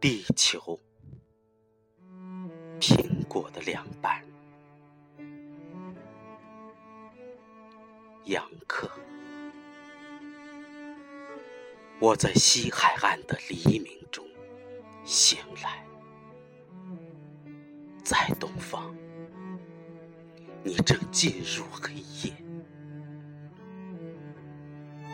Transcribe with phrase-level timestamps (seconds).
[0.00, 0.80] 地球，
[2.80, 4.24] 苹果的两半，
[8.24, 8.90] 杨克。
[12.00, 14.26] 我在西海岸的黎明中
[15.04, 15.84] 醒来，
[18.02, 18.96] 在东方，
[20.64, 22.34] 你正进入黑夜。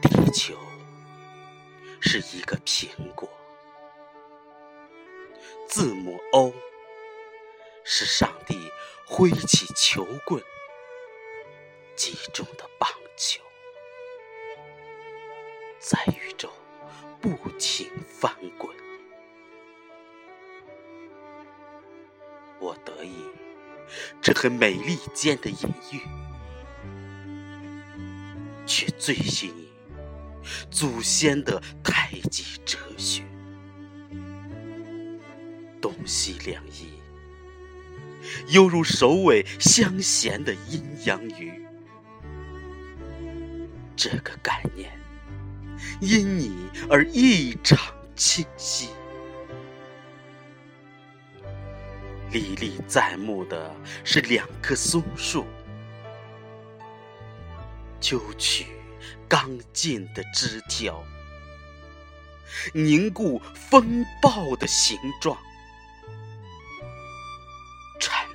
[0.00, 0.56] 地球
[1.98, 2.86] 是一个苹
[3.16, 3.28] 果。
[5.78, 6.52] 字母 O
[7.84, 8.58] 是上帝
[9.06, 10.42] 挥起球棍
[11.94, 13.40] 击中的棒球，
[15.78, 16.50] 在宇宙
[17.20, 18.76] 不停翻滚。
[22.58, 23.14] 我得意
[24.20, 26.00] 这很美利坚的隐喻，
[28.66, 29.68] 却醉心于
[30.72, 33.27] 祖先的太极哲学。
[35.80, 36.92] 东西两翼，
[38.48, 41.64] 犹如首尾相衔的阴阳鱼。
[43.96, 44.90] 这个概念
[46.00, 47.78] 因你而异常
[48.14, 48.90] 清晰。
[52.30, 55.46] 历历在目的是两棵松树，
[57.98, 58.66] 揪取
[59.26, 61.02] 刚劲的枝条，
[62.74, 65.36] 凝固风暴的形状。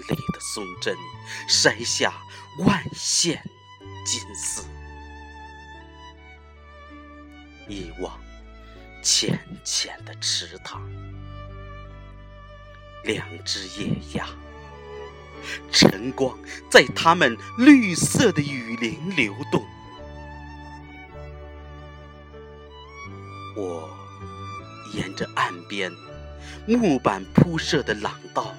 [0.00, 0.96] 里的松针
[1.48, 2.12] 筛下
[2.58, 3.42] 万线
[4.04, 4.64] 金丝，
[7.68, 8.20] 一望
[9.02, 10.82] 浅浅的池塘，
[13.04, 14.26] 两只野鸭，
[15.70, 16.36] 晨光
[16.70, 19.64] 在它们绿色的雨林流动。
[23.56, 23.88] 我
[24.94, 25.92] 沿着岸边
[26.66, 28.54] 木板铺设的廊道。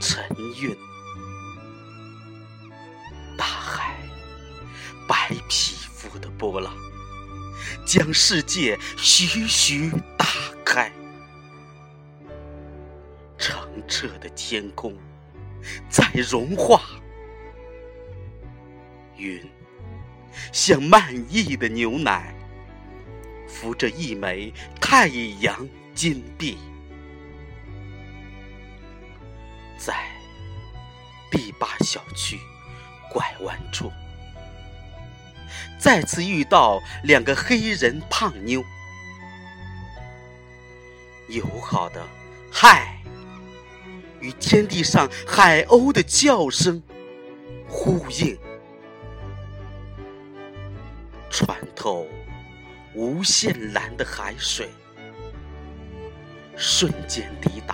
[0.00, 0.24] 沉
[0.60, 0.76] 韵，
[3.36, 3.96] 大海
[5.08, 6.72] 白皮肤的波浪，
[7.84, 10.26] 将世界徐徐打
[10.64, 10.92] 开。
[13.36, 13.56] 澄
[13.88, 14.96] 澈的天空
[15.88, 16.80] 在融化，
[19.16, 19.44] 云
[20.52, 22.34] 像漫溢的牛奶，
[23.48, 26.56] 扶着一枚太阳金币。
[29.78, 29.94] 在
[31.30, 32.38] 第八小区
[33.10, 33.92] 拐弯处，
[35.78, 38.62] 再次遇到两个黑人胖妞，
[41.28, 42.04] 友好的
[42.52, 42.98] “嗨”
[44.20, 46.82] 与天地上海鸥的叫声
[47.68, 48.36] 呼应，
[51.30, 52.06] 穿透
[52.94, 54.68] 无限蓝的海水。
[56.56, 57.67] 瞬间抵达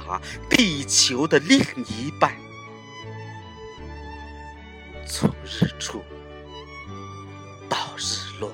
[0.51, 2.37] 地球的另一半，
[5.07, 6.03] 从日出
[7.69, 8.53] 到日落，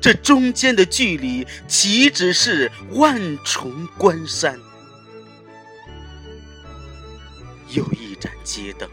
[0.00, 4.58] 这中间的距离岂止是万重关山？
[7.68, 8.88] 有一盏街灯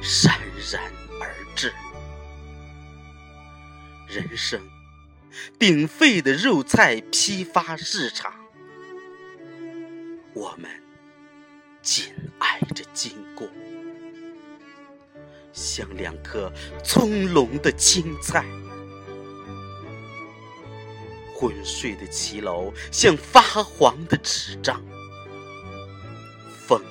[0.00, 0.40] 闪
[0.72, 0.82] 然
[1.20, 1.72] 而至，
[4.08, 4.60] 人生
[5.58, 8.41] 鼎沸的肉菜批发市场。
[10.34, 10.70] 我们
[11.82, 12.06] 紧
[12.38, 13.46] 挨着经过，
[15.52, 16.50] 像两颗
[16.82, 18.42] 葱茏的青菜；
[21.34, 24.82] 昏睡的骑楼像发黄的纸张，
[26.66, 26.82] 风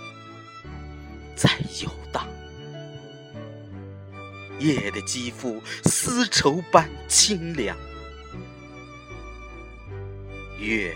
[1.36, 1.50] 在
[1.82, 2.28] 游荡，
[4.60, 7.76] 夜的肌肤丝绸般清凉，
[10.60, 10.96] 月。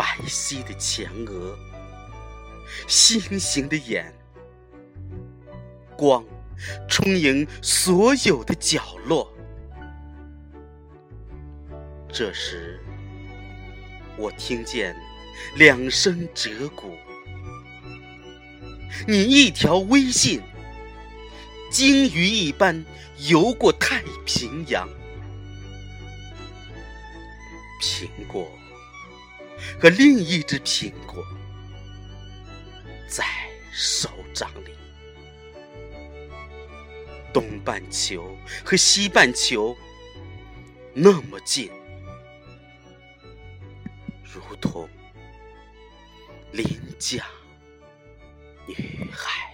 [0.00, 1.54] 白皙的前额，
[2.88, 4.10] 星星的眼，
[5.94, 6.24] 光
[6.88, 9.30] 充盈所有的角落。
[12.10, 12.80] 这时，
[14.16, 14.96] 我听见
[15.56, 16.94] 两声折鼓。
[19.06, 20.40] 你一条微信，
[21.70, 22.82] 鲸鱼一般
[23.18, 24.88] 游过太平洋。
[27.82, 28.50] 苹果。
[29.80, 31.24] 和另一只苹果
[33.08, 33.24] 在
[33.72, 34.74] 手掌里，
[37.32, 39.76] 东半球和西半球
[40.92, 41.70] 那么近，
[44.24, 44.88] 如同
[46.52, 46.64] 邻
[46.98, 47.24] 家
[48.66, 48.74] 女
[49.12, 49.49] 孩。